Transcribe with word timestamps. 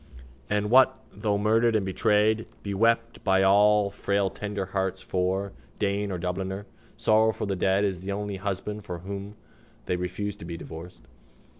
And, 0.49 0.71
what 0.71 0.97
though 1.11 1.37
murdered 1.37 1.75
and 1.75 1.85
betrayed, 1.85 2.47
bewept 2.63 3.23
by 3.23 3.43
all 3.43 3.91
frail 3.91 4.31
tender 4.31 4.65
hearts 4.65 4.99
for, 4.99 5.53
Dane 5.77 6.11
or 6.11 6.17
Dubliner, 6.17 6.65
sorrow 6.97 7.31
for 7.31 7.45
the 7.45 7.55
dead 7.55 7.85
is 7.85 8.01
the 8.01 8.11
only 8.11 8.37
husband 8.37 8.83
from 8.83 9.01
whom 9.01 9.35
they 9.85 9.97
refuse 9.97 10.35
to 10.37 10.45
be 10.45 10.57
divorced. 10.57 11.05